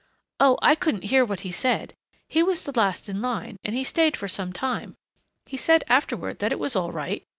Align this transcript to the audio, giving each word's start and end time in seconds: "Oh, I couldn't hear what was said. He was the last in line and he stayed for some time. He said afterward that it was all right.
"Oh, 0.39 0.57
I 0.63 0.73
couldn't 0.73 1.03
hear 1.03 1.23
what 1.23 1.43
was 1.43 1.55
said. 1.55 1.93
He 2.27 2.41
was 2.41 2.63
the 2.63 2.71
last 2.75 3.07
in 3.07 3.21
line 3.21 3.57
and 3.63 3.75
he 3.75 3.83
stayed 3.83 4.17
for 4.17 4.27
some 4.27 4.51
time. 4.51 4.95
He 5.45 5.57
said 5.57 5.83
afterward 5.87 6.39
that 6.39 6.51
it 6.51 6.57
was 6.57 6.75
all 6.75 6.91
right. 6.91 7.23